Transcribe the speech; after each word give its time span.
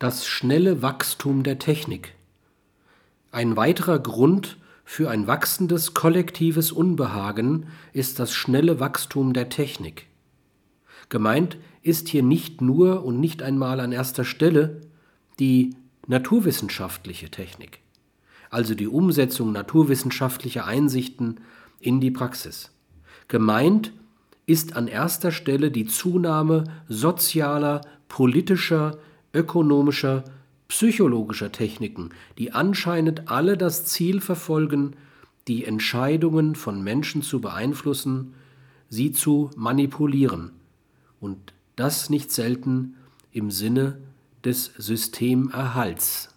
Das 0.00 0.26
schnelle 0.26 0.80
Wachstum 0.80 1.42
der 1.42 1.58
Technik. 1.58 2.14
Ein 3.32 3.58
weiterer 3.58 3.98
Grund 3.98 4.56
für 4.82 5.10
ein 5.10 5.26
wachsendes 5.26 5.92
kollektives 5.92 6.72
Unbehagen 6.72 7.66
ist 7.92 8.18
das 8.18 8.32
schnelle 8.32 8.80
Wachstum 8.80 9.34
der 9.34 9.50
Technik. 9.50 10.06
Gemeint 11.10 11.58
ist 11.82 12.08
hier 12.08 12.22
nicht 12.22 12.62
nur 12.62 13.04
und 13.04 13.20
nicht 13.20 13.42
einmal 13.42 13.78
an 13.78 13.92
erster 13.92 14.24
Stelle 14.24 14.80
die 15.38 15.76
naturwissenschaftliche 16.06 17.30
Technik, 17.30 17.80
also 18.48 18.74
die 18.74 18.88
Umsetzung 18.88 19.52
naturwissenschaftlicher 19.52 20.64
Einsichten 20.64 21.40
in 21.78 22.00
die 22.00 22.10
Praxis. 22.10 22.70
Gemeint 23.28 23.92
ist 24.46 24.76
an 24.76 24.88
erster 24.88 25.30
Stelle 25.30 25.70
die 25.70 25.84
Zunahme 25.84 26.64
sozialer, 26.88 27.82
politischer, 28.08 28.96
ökonomischer, 29.32 30.24
psychologischer 30.68 31.52
Techniken, 31.52 32.10
die 32.38 32.52
anscheinend 32.52 33.28
alle 33.30 33.56
das 33.56 33.84
Ziel 33.84 34.20
verfolgen, 34.20 34.94
die 35.48 35.64
Entscheidungen 35.64 36.54
von 36.54 36.82
Menschen 36.82 37.22
zu 37.22 37.40
beeinflussen, 37.40 38.34
sie 38.88 39.12
zu 39.12 39.50
manipulieren 39.56 40.52
und 41.20 41.52
das 41.76 42.10
nicht 42.10 42.30
selten 42.30 42.96
im 43.32 43.50
Sinne 43.50 43.98
des 44.44 44.72
Systemerhalts. 44.76 46.29